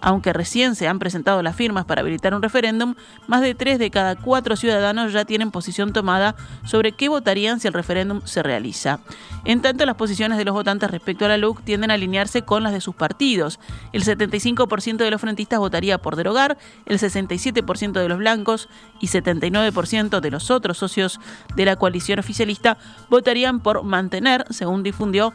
Aunque 0.07 0.33
recién 0.33 0.77
se 0.77 0.87
han 0.87 1.01
presentado 1.01 1.43
las 1.43 1.57
firmas 1.57 1.85
para 1.85 2.01
habilitar 2.01 2.33
un 2.33 2.41
referéndum, 2.41 2.95
más 3.27 3.41
de 3.41 3.57
tres 3.57 3.81
de 3.81 3.91
cada 3.91 4.15
cuatro 4.15 4.55
ciudadanos 4.55 5.13
ya 5.13 5.25
tienen 5.25 5.51
posición 5.51 5.93
tomada 5.93 6.37
sobre 6.65 6.93
qué 6.93 7.09
votarían 7.09 7.59
si 7.59 7.67
el 7.67 7.75
referéndum 7.75 8.21
se 8.25 8.45
realiza. 8.45 9.01
En 9.45 9.63
tanto, 9.63 9.85
las 9.85 9.97
posiciones 9.97 10.39
de 10.39 10.45
los 10.45 10.55
votantes 10.55 10.93
respecto 10.93 11.25
a 11.25 11.29
la 11.29 11.39
LUC 11.39 11.61
tienden 11.65 11.91
a 11.91 11.95
alinearse 11.95 12.43
con 12.43 12.63
las 12.63 12.73
de 12.73 12.81
sus 12.81 12.95
partidos. 12.95 13.59
El 13.93 14.05
75% 14.05 14.99
de 14.99 15.11
los 15.11 15.21
frentistas 15.21 15.59
votaría 15.59 15.99
por 15.99 16.15
derogar, 16.15 16.57
el 16.85 17.01
67% 17.01 17.91
de 17.91 18.09
los 18.09 18.19
blancos 18.19 18.69
y 19.01 19.09
79% 19.09 20.21
de 20.21 20.31
los 20.31 20.53
otros 20.53 20.79
socios 20.79 21.19
de 21.57 21.65
la 21.65 21.75
coalición 21.75 22.21
oficialista 22.21 22.79
votarían 23.11 23.59
por 23.59 23.83
mantener, 23.83 24.45
según 24.51 24.85
difundió 24.85 25.35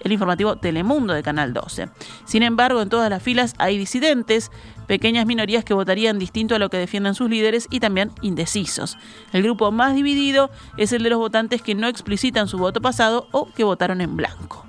el 0.00 0.12
informativo 0.12 0.56
Telemundo 0.56 1.14
de 1.14 1.22
Canal 1.22 1.52
12. 1.52 1.88
Sin 2.24 2.42
embargo, 2.42 2.82
en 2.82 2.88
todas 2.88 3.10
las 3.10 3.22
filas 3.22 3.54
hay 3.58 3.78
disidentes, 3.78 4.50
pequeñas 4.86 5.26
minorías 5.26 5.64
que 5.64 5.74
votarían 5.74 6.18
distinto 6.18 6.54
a 6.54 6.58
lo 6.58 6.70
que 6.70 6.76
defienden 6.76 7.14
sus 7.14 7.30
líderes 7.30 7.68
y 7.70 7.80
también 7.80 8.10
indecisos. 8.22 8.98
El 9.32 9.42
grupo 9.42 9.70
más 9.70 9.94
dividido 9.94 10.50
es 10.76 10.92
el 10.92 11.02
de 11.02 11.10
los 11.10 11.18
votantes 11.18 11.62
que 11.62 11.74
no 11.74 11.86
explicitan 11.86 12.48
su 12.48 12.58
voto 12.58 12.80
pasado 12.80 13.28
o 13.30 13.50
que 13.52 13.64
votaron 13.64 14.00
en 14.00 14.16
blanco. 14.16 14.66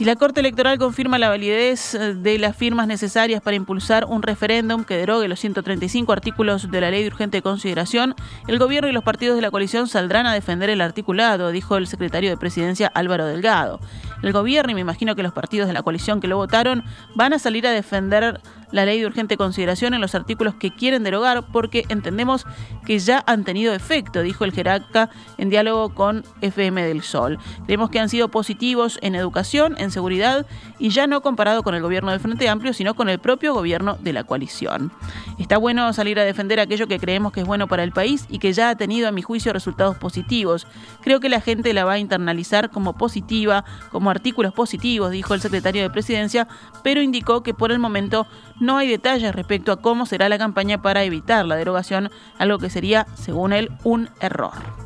Si 0.00 0.06
la 0.06 0.16
Corte 0.16 0.40
Electoral 0.40 0.78
confirma 0.78 1.18
la 1.18 1.28
validez 1.28 1.94
eh, 1.94 2.14
de 2.14 2.38
las 2.38 2.56
firmas 2.56 2.86
necesarias 2.86 3.42
para 3.42 3.54
impulsar 3.54 4.06
un 4.06 4.22
referéndum 4.22 4.82
que 4.82 4.96
derogue 4.96 5.28
los 5.28 5.38
135 5.40 6.10
artículos 6.10 6.70
de 6.70 6.80
la 6.80 6.90
Ley 6.90 7.02
de 7.02 7.08
Urgente 7.08 7.42
Consideración, 7.42 8.14
el 8.48 8.58
Gobierno 8.58 8.88
y 8.88 8.92
los 8.92 9.04
partidos 9.04 9.36
de 9.36 9.42
la 9.42 9.50
coalición 9.50 9.88
saldrán 9.88 10.26
a 10.26 10.32
defender 10.32 10.70
el 10.70 10.80
articulado, 10.80 11.50
dijo 11.50 11.76
el 11.76 11.86
secretario 11.86 12.30
de 12.30 12.38
Presidencia 12.38 12.90
Álvaro 12.94 13.26
Delgado. 13.26 13.78
El 14.22 14.32
Gobierno, 14.32 14.72
y 14.72 14.74
me 14.74 14.80
imagino 14.80 15.14
que 15.14 15.22
los 15.22 15.34
partidos 15.34 15.66
de 15.68 15.74
la 15.74 15.82
coalición 15.82 16.22
que 16.22 16.28
lo 16.28 16.38
votaron, 16.38 16.82
van 17.14 17.34
a 17.34 17.38
salir 17.38 17.66
a 17.66 17.70
defender 17.70 18.40
la 18.72 18.84
ley 18.84 19.00
de 19.00 19.06
urgente 19.06 19.36
consideración 19.36 19.94
en 19.94 20.00
los 20.00 20.14
artículos 20.14 20.54
que 20.54 20.70
quieren 20.70 21.02
derogar 21.02 21.46
porque 21.52 21.84
entendemos 21.88 22.46
que 22.84 22.98
ya 22.98 23.22
han 23.26 23.44
tenido 23.44 23.74
efecto, 23.74 24.22
dijo 24.22 24.44
el 24.44 24.52
jerarca 24.52 25.10
en 25.38 25.50
diálogo 25.50 25.94
con 25.94 26.24
FM 26.40 26.82
del 26.84 27.02
Sol. 27.02 27.38
Creemos 27.66 27.90
que 27.90 28.00
han 28.00 28.08
sido 28.08 28.28
positivos 28.28 28.98
en 29.02 29.14
educación, 29.14 29.76
en 29.78 29.90
seguridad 29.90 30.46
y 30.78 30.90
ya 30.90 31.06
no 31.06 31.20
comparado 31.20 31.62
con 31.62 31.74
el 31.74 31.82
gobierno 31.82 32.10
del 32.10 32.20
Frente 32.20 32.48
Amplio, 32.48 32.72
sino 32.72 32.94
con 32.94 33.08
el 33.08 33.18
propio 33.18 33.54
gobierno 33.54 33.96
de 34.00 34.12
la 34.12 34.24
coalición. 34.24 34.92
Está 35.38 35.58
bueno 35.58 35.92
salir 35.92 36.18
a 36.18 36.24
defender 36.24 36.60
aquello 36.60 36.86
que 36.86 36.98
creemos 36.98 37.32
que 37.32 37.40
es 37.40 37.46
bueno 37.46 37.66
para 37.66 37.82
el 37.82 37.92
país 37.92 38.26
y 38.28 38.38
que 38.38 38.52
ya 38.52 38.70
ha 38.70 38.76
tenido, 38.76 39.08
a 39.08 39.12
mi 39.12 39.22
juicio, 39.22 39.52
resultados 39.52 39.96
positivos. 39.96 40.66
Creo 41.02 41.20
que 41.20 41.28
la 41.28 41.40
gente 41.40 41.72
la 41.72 41.84
va 41.84 41.94
a 41.94 41.98
internalizar 41.98 42.70
como 42.70 42.94
positiva, 42.94 43.64
como 43.90 44.10
artículos 44.10 44.52
positivos, 44.52 45.10
dijo 45.10 45.34
el 45.34 45.40
secretario 45.40 45.82
de 45.82 45.90
Presidencia, 45.90 46.48
pero 46.82 47.02
indicó 47.02 47.42
que 47.42 47.54
por 47.54 47.72
el 47.72 47.78
momento 47.78 48.26
no 48.60 48.76
hay 48.76 48.88
detalles 48.88 49.34
respecto 49.34 49.72
a 49.72 49.80
cómo 49.80 50.06
será 50.06 50.28
la 50.28 50.38
campaña 50.38 50.80
para 50.80 51.02
evitar 51.02 51.44
la 51.46 51.56
derogación, 51.56 52.10
algo 52.38 52.58
que 52.58 52.70
sería, 52.70 53.06
según 53.14 53.52
él, 53.52 53.70
un 53.82 54.08
error. 54.20 54.79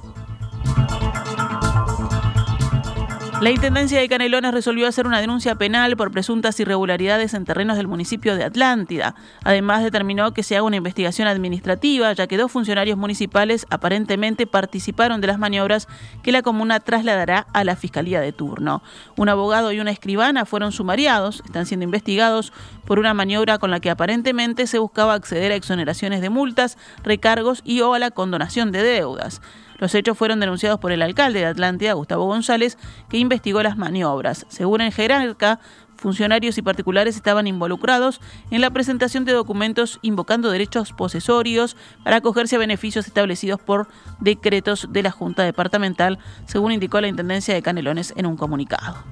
La 3.44 3.50
Intendencia 3.50 4.00
de 4.00 4.08
Canelones 4.08 4.54
resolvió 4.54 4.88
hacer 4.88 5.06
una 5.06 5.20
denuncia 5.20 5.56
penal 5.56 5.98
por 5.98 6.10
presuntas 6.10 6.58
irregularidades 6.60 7.34
en 7.34 7.44
terrenos 7.44 7.76
del 7.76 7.86
municipio 7.86 8.36
de 8.36 8.44
Atlántida. 8.44 9.16
Además, 9.42 9.82
determinó 9.82 10.32
que 10.32 10.42
se 10.42 10.56
haga 10.56 10.64
una 10.64 10.76
investigación 10.76 11.28
administrativa, 11.28 12.10
ya 12.14 12.26
que 12.26 12.38
dos 12.38 12.50
funcionarios 12.50 12.96
municipales 12.96 13.66
aparentemente 13.68 14.46
participaron 14.46 15.20
de 15.20 15.26
las 15.26 15.38
maniobras 15.38 15.88
que 16.22 16.32
la 16.32 16.40
comuna 16.40 16.80
trasladará 16.80 17.46
a 17.52 17.64
la 17.64 17.76
Fiscalía 17.76 18.22
de 18.22 18.32
turno. 18.32 18.82
Un 19.18 19.28
abogado 19.28 19.72
y 19.72 19.80
una 19.80 19.90
escribana 19.90 20.46
fueron 20.46 20.72
sumariados, 20.72 21.42
están 21.44 21.66
siendo 21.66 21.84
investigados 21.84 22.50
por 22.86 22.98
una 22.98 23.12
maniobra 23.12 23.58
con 23.58 23.70
la 23.70 23.80
que 23.80 23.90
aparentemente 23.90 24.66
se 24.66 24.78
buscaba 24.78 25.12
acceder 25.12 25.52
a 25.52 25.56
exoneraciones 25.56 26.22
de 26.22 26.30
multas, 26.30 26.78
recargos 27.02 27.60
y 27.62 27.82
o 27.82 27.92
a 27.92 27.98
la 27.98 28.10
condonación 28.10 28.72
de 28.72 28.82
deudas. 28.82 29.42
Los 29.78 29.94
hechos 29.94 30.16
fueron 30.16 30.40
denunciados 30.40 30.78
por 30.80 30.92
el 30.92 31.02
alcalde 31.02 31.40
de 31.40 31.46
Atlántida, 31.46 31.92
Gustavo 31.94 32.26
González, 32.26 32.78
que 33.08 33.18
investigó 33.18 33.62
las 33.62 33.76
maniobras. 33.76 34.46
Según 34.48 34.80
el 34.80 34.92
jerarca, 34.92 35.60
funcionarios 35.96 36.58
y 36.58 36.62
particulares 36.62 37.16
estaban 37.16 37.46
involucrados 37.46 38.20
en 38.50 38.60
la 38.60 38.70
presentación 38.70 39.24
de 39.24 39.32
documentos 39.32 39.98
invocando 40.02 40.50
derechos 40.50 40.92
posesorios 40.92 41.76
para 42.02 42.16
acogerse 42.16 42.56
a 42.56 42.58
beneficios 42.58 43.06
establecidos 43.06 43.60
por 43.60 43.88
decretos 44.20 44.88
de 44.90 45.02
la 45.02 45.10
Junta 45.10 45.42
Departamental, 45.44 46.18
según 46.46 46.72
indicó 46.72 47.00
la 47.00 47.08
Intendencia 47.08 47.54
de 47.54 47.62
Canelones 47.62 48.12
en 48.16 48.26
un 48.26 48.36
comunicado. 48.36 49.02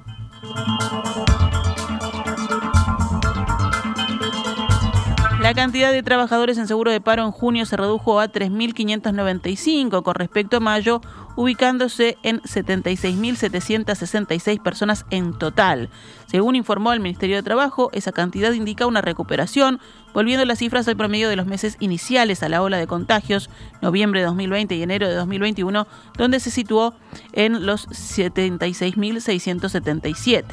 La 5.43 5.55
cantidad 5.55 5.91
de 5.91 6.05
trabajadores 6.05 6.57
en 6.57 6.69
seguro 6.69 6.93
de 6.93 7.01
paro 7.01 7.25
en 7.25 7.33
junio 7.33 7.67
se 7.67 7.77
redujo 7.77 8.21
a 8.21 8.31
3.595 8.31 10.05
con 10.05 10.15
respecto 10.15 10.59
a 10.59 10.61
mayo, 10.61 11.01
ubicándose 11.35 12.17
en 12.23 12.41
76.766 12.43 14.63
personas 14.63 15.05
en 15.11 15.37
total. 15.37 15.91
Según 16.27 16.55
informó 16.55 16.93
el 16.93 17.01
Ministerio 17.01 17.35
de 17.35 17.43
Trabajo, 17.43 17.91
esa 17.93 18.13
cantidad 18.13 18.53
indica 18.53 18.87
una 18.87 19.01
recuperación, 19.01 19.81
volviendo 20.15 20.45
las 20.45 20.61
cifras 20.61 20.87
al 20.87 20.97
promedio 20.97 21.29
de 21.29 21.35
los 21.35 21.47
meses 21.47 21.77
iniciales 21.81 22.45
a 22.45 22.49
la 22.49 22.63
ola 22.63 22.79
de 22.79 22.87
contagios, 22.87 23.51
noviembre 23.81 24.21
de 24.21 24.27
2020 24.27 24.77
y 24.77 24.83
enero 24.85 25.09
de 25.09 25.17
2021, 25.17 25.89
donde 26.17 26.39
se 26.39 26.53
situó 26.53 26.95
en 27.33 27.67
los 27.67 27.89
76.677. 27.89 30.45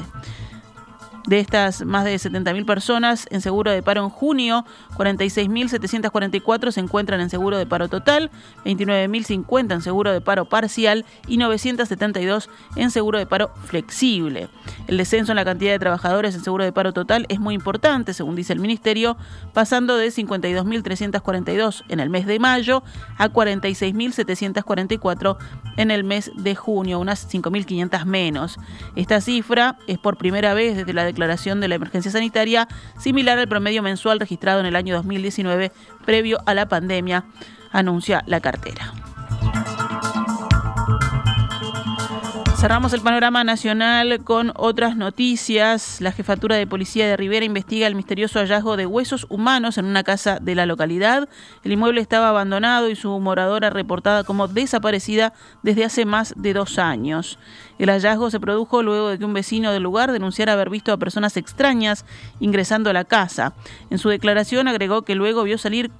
De 1.30 1.38
estas 1.38 1.84
más 1.84 2.04
de 2.04 2.16
70.000 2.16 2.66
personas 2.66 3.28
en 3.30 3.40
seguro 3.40 3.70
de 3.70 3.84
paro 3.84 4.02
en 4.02 4.10
junio, 4.10 4.66
46.744 4.96 6.72
se 6.72 6.80
encuentran 6.80 7.20
en 7.20 7.30
seguro 7.30 7.56
de 7.56 7.66
paro 7.66 7.86
total, 7.86 8.32
29.050 8.64 9.74
en 9.74 9.80
seguro 9.80 10.10
de 10.10 10.20
paro 10.20 10.46
parcial 10.46 11.04
y 11.28 11.36
972 11.36 12.50
en 12.74 12.90
seguro 12.90 13.20
de 13.20 13.26
paro 13.26 13.52
flexible. 13.64 14.48
El 14.88 14.96
descenso 14.96 15.30
en 15.30 15.36
la 15.36 15.44
cantidad 15.44 15.70
de 15.70 15.78
trabajadores 15.78 16.34
en 16.34 16.42
seguro 16.42 16.64
de 16.64 16.72
paro 16.72 16.92
total 16.92 17.26
es 17.28 17.38
muy 17.38 17.54
importante, 17.54 18.12
según 18.12 18.34
dice 18.34 18.52
el 18.52 18.58
Ministerio, 18.58 19.16
pasando 19.52 19.96
de 19.96 20.08
52.342 20.08 21.84
en 21.90 22.00
el 22.00 22.10
mes 22.10 22.26
de 22.26 22.40
mayo 22.40 22.82
a 23.18 23.28
46.744 23.28 25.36
en 25.76 25.92
el 25.92 26.02
mes 26.02 26.32
de 26.34 26.56
junio, 26.56 26.98
unas 26.98 27.32
5.500 27.32 28.04
menos. 28.04 28.58
Esta 28.96 29.20
cifra 29.20 29.78
es 29.86 29.98
por 29.98 30.16
primera 30.16 30.54
vez 30.54 30.76
desde 30.76 30.92
la 30.92 31.04
declaración 31.20 31.60
de 31.60 31.68
la 31.68 31.74
emergencia 31.74 32.10
sanitaria, 32.10 32.66
similar 32.98 33.38
al 33.38 33.46
promedio 33.46 33.82
mensual 33.82 34.20
registrado 34.20 34.60
en 34.60 34.66
el 34.66 34.74
año 34.74 34.94
2019 34.96 35.70
previo 36.06 36.38
a 36.46 36.54
la 36.54 36.66
pandemia, 36.66 37.26
anuncia 37.72 38.24
la 38.26 38.40
cartera. 38.40 38.99
Cerramos 42.60 42.92
el 42.92 43.00
panorama 43.00 43.42
nacional 43.42 44.22
con 44.22 44.52
otras 44.54 44.94
noticias. 44.94 45.98
La 46.02 46.12
jefatura 46.12 46.56
de 46.56 46.66
policía 46.66 47.06
de 47.08 47.16
Rivera 47.16 47.46
investiga 47.46 47.86
el 47.86 47.94
misterioso 47.94 48.38
hallazgo 48.38 48.76
de 48.76 48.84
huesos 48.84 49.26
humanos 49.30 49.78
en 49.78 49.86
una 49.86 50.02
casa 50.02 50.40
de 50.42 50.54
la 50.54 50.66
localidad. 50.66 51.26
El 51.64 51.72
inmueble 51.72 52.02
estaba 52.02 52.28
abandonado 52.28 52.90
y 52.90 52.96
su 52.96 53.18
moradora 53.18 53.70
reportada 53.70 54.24
como 54.24 54.46
desaparecida 54.46 55.32
desde 55.62 55.86
hace 55.86 56.04
más 56.04 56.34
de 56.36 56.52
dos 56.52 56.78
años. 56.78 57.38
El 57.78 57.88
hallazgo 57.88 58.30
se 58.30 58.40
produjo 58.40 58.82
luego 58.82 59.08
de 59.08 59.18
que 59.18 59.24
un 59.24 59.32
vecino 59.32 59.72
del 59.72 59.82
lugar 59.82 60.12
denunciara 60.12 60.52
haber 60.52 60.68
visto 60.68 60.92
a 60.92 60.98
personas 60.98 61.38
extrañas 61.38 62.04
ingresando 62.40 62.90
a 62.90 62.92
la 62.92 63.04
casa. 63.04 63.54
En 63.88 63.96
su 63.96 64.10
declaración 64.10 64.68
agregó 64.68 65.00
que 65.00 65.14
luego 65.14 65.44
vio 65.44 65.56
salir 65.56 65.90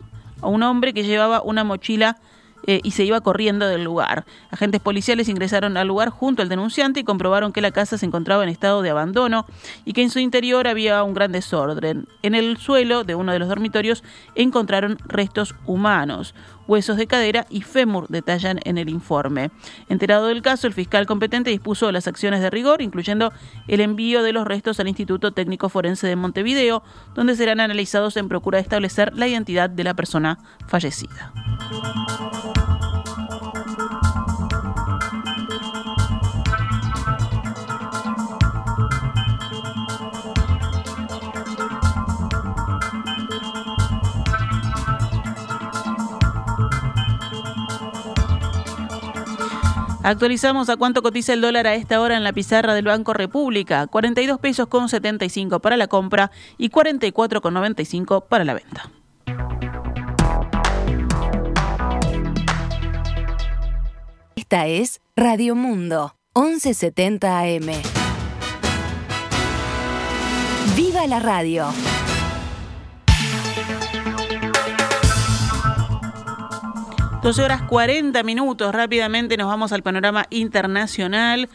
a 0.43 0.49
un 0.49 0.63
hombre 0.63 0.93
que 0.93 1.05
llevaba 1.05 1.41
una 1.41 1.65
mochila 1.65 2.19
eh, 2.67 2.81
y 2.83 2.93
se 2.93 3.05
iba 3.05 3.21
corriendo 3.21 3.67
del 3.67 3.85
lugar. 3.85 4.25
Agentes 4.51 4.81
policiales 4.81 5.29
ingresaron 5.29 5.77
al 5.77 5.89
lugar 5.89 6.11
junto 6.11 6.43
al 6.43 6.49
denunciante 6.49 7.01
y 7.01 7.05
comprobaron 7.05 7.53
que 7.53 7.61
la 7.61 7.71
casa 7.71 7.99
se 7.99 8.07
encontraba 8.07 8.43
en 8.43 8.49
estado 8.49 8.83
de 8.83 8.91
abandono 8.91 9.47
y 9.85 9.93
que 9.93 10.03
en 10.03 10.11
su 10.11 10.19
interior 10.19 10.69
había 10.69 11.03
un 11.03 11.15
gran 11.15 11.33
desorden. 11.33 12.07
En 12.23 12.35
el 12.35 12.57
suelo 12.57 13.05
de 13.05 13.15
uno 13.15 13.33
de 13.33 13.39
los 13.39 13.49
dormitorios 13.49 14.05
encontraron 14.35 14.99
restos 15.07 15.55
humanos 15.67 16.35
huesos 16.71 16.97
de 16.97 17.09
cadera 17.09 17.47
y 17.51 17.63
fémur, 17.63 18.07
detallan 18.09 18.61
en 18.65 18.79
el 18.79 18.89
informe. 18.89 19.51
Enterado 19.89 20.29
del 20.29 20.41
caso, 20.41 20.69
el 20.69 20.73
fiscal 20.73 21.05
competente 21.05 21.51
dispuso 21.51 21.91
las 21.91 22.07
acciones 22.07 22.41
de 22.41 22.49
rigor, 22.49 22.81
incluyendo 22.81 23.33
el 23.67 23.81
envío 23.81 24.23
de 24.23 24.33
los 24.33 24.47
restos 24.47 24.79
al 24.79 24.89
Instituto 24.89 25.33
Técnico 25.33 25.69
Forense 25.69 26.07
de 26.07 26.15
Montevideo, 26.15 26.85
donde 27.15 27.35
serán 27.35 27.59
analizados 27.59 28.17
en 28.17 28.29
procura 28.29 28.59
de 28.59 28.63
establecer 28.63 29.13
la 29.17 29.27
identidad 29.27 29.69
de 29.69 29.85
la 29.85 29.95
persona 29.95 30.39
fallecida. 30.69 31.33
Actualizamos 50.11 50.69
a 50.69 50.77
cuánto 50.77 51.03
cotiza 51.03 51.35
el 51.35 51.41
dólar 51.41 51.69
a 51.69 51.77
esta 51.77 52.01
hora 52.01 52.17
en 52.17 52.25
la 52.25 52.33
pizarra 52.33 52.75
del 52.75 52.85
Banco 52.85 53.13
República. 53.13 53.87
42 53.87 54.41
pesos 54.41 54.67
con 54.67 54.89
75 54.89 55.61
para 55.61 55.77
la 55.77 55.87
compra 55.87 56.33
y 56.59 56.71
44 56.71 57.41
con 57.41 57.55
95 57.55 58.23
para 58.23 58.45
la 58.45 58.55
venta. 58.55 58.91
Esta 64.35 64.67
es 64.67 65.01
Radio 65.15 65.55
Mundo, 65.55 66.17
1170 66.35 67.39
AM. 67.39 67.71
¡Viva 70.75 71.07
la 71.07 71.21
radio! 71.21 71.69
12 77.23 77.43
horas 77.43 77.61
40 77.61 78.23
minutos. 78.23 78.75
Rápidamente 78.75 79.37
nos 79.37 79.47
vamos 79.47 79.73
al 79.73 79.83
panorama 79.83 80.25
internacional. 80.31 81.51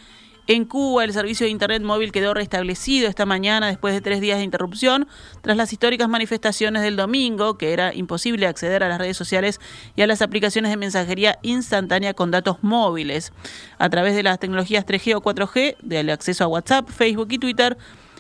En 0.45 0.65
Cuba, 0.65 1.03
el 1.03 1.12
servicio 1.12 1.45
de 1.45 1.50
Internet 1.50 1.81
móvil 1.81 2.12
quedó 2.12 2.36
restablecido 2.36 3.10
esta 3.10 3.25
mañana 3.25 3.65
después 3.65 3.95
de 3.95 4.01
tres 4.01 4.22
días 4.22 4.38
de 4.38 4.43
interrupción, 4.43 5.07
tras 5.41 5.57
las 5.57 5.74
históricas 5.74 6.07
manifestaciones 6.07 6.84
del 6.84 6.95
domingo, 6.95 7.57
que 7.57 7.74
era 7.74 7.95
imposible 7.95 8.45
acceder 8.45 8.84
a 8.84 8.89
las 8.89 9.00
redes 9.00 9.17
sociales 9.17 9.60
y 9.95 10.03
a 10.03 10.07
las 10.07 10.22
aplicaciones 10.22 10.69
de 10.69 10.77
mensajería 10.77 11.39
instantánea 11.41 12.13
con 12.13 12.29
datos 12.29 12.57
móviles. 12.62 13.34
A 13.79 13.89
través 13.89 14.13
de 14.13 14.22
las 14.22 14.38
tecnologías 14.38 14.86
3G 14.86 15.15
o 15.15 15.22
4G, 15.24 15.77
del 15.81 16.12
acceso 16.12 16.43
a 16.43 16.48
WhatsApp, 16.48 16.89
Facebook 16.89 17.29
y 17.31 17.39
Twitter, 17.39 17.75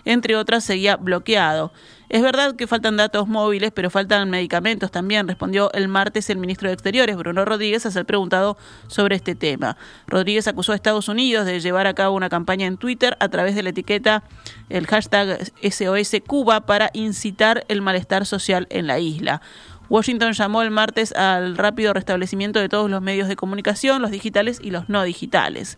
entre 0.05 0.35
otras, 0.35 0.63
seguía 0.63 0.95
bloqueado. 0.95 1.71
Es 2.07 2.21
verdad 2.21 2.55
que 2.55 2.67
faltan 2.67 2.97
datos 2.97 3.27
móviles, 3.27 3.71
pero 3.73 3.89
faltan 3.89 4.29
medicamentos 4.29 4.91
también, 4.91 5.27
respondió 5.27 5.71
el 5.73 5.87
martes 5.87 6.29
el 6.29 6.37
ministro 6.37 6.69
de 6.69 6.73
Exteriores, 6.73 7.17
Bruno 7.17 7.43
Rodríguez, 7.45 7.85
a 7.85 7.91
ser 7.91 8.05
preguntado 8.05 8.57
sobre 8.87 9.15
este 9.15 9.33
tema. 9.33 9.75
Rodríguez 10.07 10.47
acusó 10.47 10.71
a 10.71 10.75
Estados 10.75 11.09
Unidos 11.09 11.45
de 11.45 11.59
llevar 11.59 11.87
a 11.87 11.95
cabo 11.95 12.15
una 12.15 12.29
campaña 12.29 12.67
en 12.67 12.77
Twitter 12.77 13.17
a 13.19 13.29
través 13.29 13.55
de 13.55 13.63
la 13.63 13.69
etiqueta 13.69 14.23
el 14.69 14.87
hashtag 14.87 15.51
SOS 15.61 16.21
Cuba 16.25 16.61
para 16.61 16.89
incitar 16.93 17.65
el 17.67 17.81
malestar 17.81 18.25
social 18.25 18.67
en 18.69 18.87
la 18.87 18.99
isla. 18.99 19.41
Washington 19.89 20.33
llamó 20.33 20.61
el 20.61 20.71
martes 20.71 21.13
al 21.13 21.57
rápido 21.57 21.93
restablecimiento 21.93 22.59
de 22.59 22.69
todos 22.69 22.89
los 22.89 23.01
medios 23.01 23.27
de 23.27 23.35
comunicación, 23.35 24.01
los 24.01 24.11
digitales 24.11 24.59
y 24.61 24.71
los 24.71 24.89
no 24.89 25.03
digitales. 25.03 25.77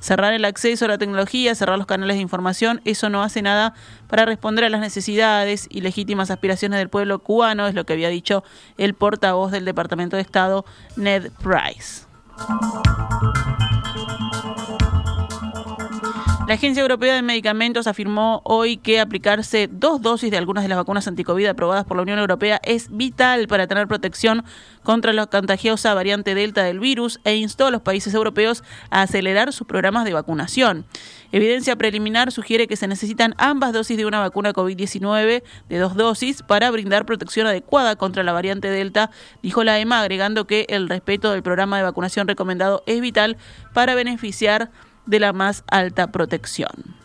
Cerrar 0.00 0.32
el 0.32 0.44
acceso 0.44 0.84
a 0.84 0.88
la 0.88 0.98
tecnología, 0.98 1.54
cerrar 1.54 1.78
los 1.78 1.86
canales 1.86 2.16
de 2.16 2.22
información, 2.22 2.80
eso 2.84 3.08
no 3.08 3.22
hace 3.22 3.42
nada 3.42 3.74
para 4.08 4.24
responder 4.24 4.64
a 4.64 4.68
las 4.68 4.80
necesidades 4.80 5.66
y 5.70 5.80
legítimas 5.80 6.30
aspiraciones 6.30 6.78
del 6.78 6.88
pueblo 6.88 7.18
cubano, 7.20 7.66
es 7.66 7.74
lo 7.74 7.84
que 7.84 7.94
había 7.94 8.08
dicho 8.08 8.44
el 8.78 8.94
portavoz 8.94 9.50
del 9.52 9.64
Departamento 9.64 10.16
de 10.16 10.22
Estado, 10.22 10.64
Ned 10.96 11.30
Price. 11.42 12.06
La 16.46 16.54
Agencia 16.54 16.80
Europea 16.80 17.16
de 17.16 17.22
Medicamentos 17.22 17.88
afirmó 17.88 18.40
hoy 18.44 18.76
que 18.76 19.00
aplicarse 19.00 19.68
dos 19.68 20.00
dosis 20.00 20.30
de 20.30 20.36
algunas 20.36 20.62
de 20.62 20.68
las 20.68 20.78
vacunas 20.78 21.08
anticovid 21.08 21.46
aprobadas 21.46 21.84
por 21.84 21.96
la 21.96 22.04
Unión 22.04 22.20
Europea 22.20 22.60
es 22.62 22.96
vital 22.96 23.48
para 23.48 23.66
tener 23.66 23.88
protección 23.88 24.44
contra 24.84 25.12
la 25.12 25.26
contagiosa 25.26 25.92
variante 25.92 26.36
Delta 26.36 26.62
del 26.62 26.78
virus 26.78 27.18
e 27.24 27.34
instó 27.34 27.66
a 27.66 27.72
los 27.72 27.82
países 27.82 28.14
europeos 28.14 28.62
a 28.90 29.02
acelerar 29.02 29.52
sus 29.52 29.66
programas 29.66 30.04
de 30.04 30.12
vacunación. 30.12 30.86
Evidencia 31.32 31.74
preliminar 31.74 32.30
sugiere 32.30 32.68
que 32.68 32.76
se 32.76 32.86
necesitan 32.86 33.34
ambas 33.38 33.72
dosis 33.72 33.96
de 33.96 34.06
una 34.06 34.20
vacuna 34.20 34.52
COVID-19 34.52 35.42
de 35.68 35.78
dos 35.78 35.96
dosis 35.96 36.44
para 36.44 36.70
brindar 36.70 37.06
protección 37.06 37.48
adecuada 37.48 37.96
contra 37.96 38.22
la 38.22 38.32
variante 38.32 38.70
Delta, 38.70 39.10
dijo 39.42 39.64
la 39.64 39.80
EMA, 39.80 40.00
agregando 40.00 40.46
que 40.46 40.66
el 40.68 40.88
respeto 40.88 41.32
del 41.32 41.42
programa 41.42 41.78
de 41.78 41.82
vacunación 41.82 42.28
recomendado 42.28 42.84
es 42.86 43.00
vital 43.00 43.36
para 43.74 43.96
beneficiar 43.96 44.70
de 45.06 45.20
la 45.20 45.32
más 45.32 45.64
alta 45.68 46.12
protección. 46.12 46.96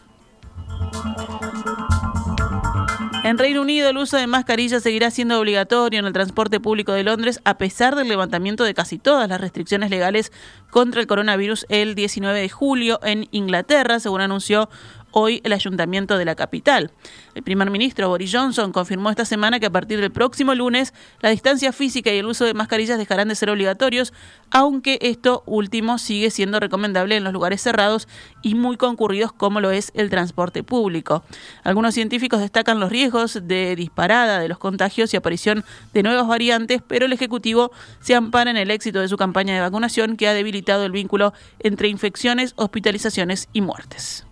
En 3.24 3.38
Reino 3.38 3.62
Unido 3.62 3.88
el 3.88 3.98
uso 3.98 4.18
de 4.18 4.26
mascarillas 4.26 4.82
seguirá 4.82 5.12
siendo 5.12 5.40
obligatorio 5.40 6.00
en 6.00 6.08
el 6.08 6.14
transporte 6.14 6.60
público 6.60 6.92
de 6.92 7.04
Londres 7.04 7.40
a 7.46 7.60
pesar 7.60 7.96
del 7.96 8.08
levantamiento 8.08 8.64
de 8.64 8.74
casi 8.74 8.98
todas 8.98 9.30
las 9.30 9.40
restricciones 9.40 9.92
legales 9.92 10.32
contra 10.72 11.02
el 11.02 11.08
coronavirus 11.08 11.68
el 11.70 11.94
19 11.94 12.40
de 12.40 12.50
julio 12.50 13.00
en 13.04 13.28
Inglaterra, 13.30 14.00
según 14.00 14.22
anunció 14.22 14.70
hoy 15.12 15.42
el 15.44 15.54
ayuntamiento 15.54 16.18
de 16.18 16.26
la 16.26 16.36
capital. 16.36 16.92
El 17.36 17.44
primer 17.44 17.70
ministro 17.70 18.10
Boris 18.10 18.32
Johnson 18.34 18.72
confirmó 18.72 19.10
esta 19.10 19.26
semana 19.26 19.60
que 19.60 19.68
a 19.68 19.70
partir 19.70 20.02
del 20.02 20.12
próximo 20.12 20.54
lunes 20.56 20.94
la 21.22 21.30
distancia 21.30 21.72
física 21.72 22.12
y 22.12 22.18
el 22.18 22.26
uso 22.26 22.46
de 22.46 22.54
mascarillas 22.54 22.98
dejarán 22.98 23.30
de 23.30 23.36
ser 23.36 23.50
obligatorios, 23.50 24.14
aunque 24.50 25.00
esto 25.02 25.44
último 25.46 25.98
sigue 25.98 26.30
siendo 26.30 26.60
recomendable 26.60 27.16
en 27.16 27.24
los 27.24 27.34
lugares 27.34 27.62
cerrados 27.62 28.08
y 28.42 28.56
muy 28.56 28.78
concurridos 28.78 29.32
como 29.32 29.62
lo 29.62 29.72
es 29.72 29.92
el 29.96 30.10
transporte 30.10 30.64
público. 30.64 31.24
Algunos 31.64 31.94
científicos 31.94 32.40
destacan 32.40 32.80
los 32.80 32.90
riesgos 32.90 33.40
de 33.44 33.76
disparada 33.76 34.40
de 34.40 34.50
los 34.50 34.58
contagios 34.58 35.14
y 35.14 35.18
aparición 35.18 35.64
de 35.94 36.04
nuevas 36.04 36.28
variantes, 36.28 36.82
pero 36.88 37.06
el 37.06 37.14
Ejecutivo 37.14 37.72
se 38.00 38.16
ampara 38.16 38.52
en 38.52 38.58
el 38.58 38.72
éxito 38.72 39.00
de 39.00 39.08
su 39.08 39.18
campaña 39.18 39.54
de 39.54 39.62
vacunación 39.62 40.18
que 40.18 40.28
ha 40.28 40.34
debilitado 40.34 40.86
el 40.86 40.92
vínculo 40.92 41.34
entre 41.60 41.88
infecciones, 41.88 42.54
hospitalizaciones 42.58 43.50
y 43.54 43.62
muertes. 43.62 44.26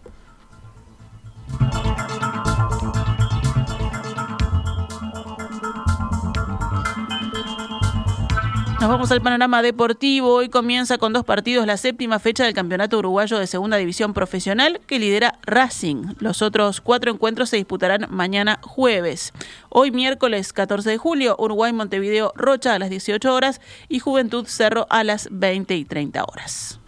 Nos 8.79 8.87
vamos 8.87 9.11
al 9.11 9.21
panorama 9.21 9.61
deportivo. 9.61 10.35
Hoy 10.35 10.47
comienza 10.47 10.97
con 10.97 11.11
dos 11.11 11.25
partidos 11.25 11.67
la 11.67 11.75
séptima 11.75 12.17
fecha 12.17 12.45
del 12.45 12.53
Campeonato 12.53 12.97
Uruguayo 12.97 13.37
de 13.37 13.45
Segunda 13.45 13.75
División 13.75 14.13
Profesional 14.13 14.79
que 14.87 14.99
lidera 14.99 15.37
Racing. 15.41 16.13
Los 16.19 16.41
otros 16.41 16.79
cuatro 16.79 17.11
encuentros 17.11 17.49
se 17.49 17.57
disputarán 17.57 18.07
mañana 18.09 18.59
jueves. 18.63 19.33
Hoy 19.67 19.91
miércoles 19.91 20.53
14 20.53 20.91
de 20.91 20.97
julio, 20.97 21.35
Uruguay 21.37 21.73
Montevideo 21.73 22.31
Rocha 22.35 22.73
a 22.73 22.79
las 22.79 22.89
18 22.89 23.33
horas 23.33 23.59
y 23.89 23.99
Juventud 23.99 24.45
Cerro 24.47 24.87
a 24.89 25.03
las 25.03 25.27
20 25.29 25.75
y 25.75 25.83
30 25.83 26.23
horas. 26.23 26.79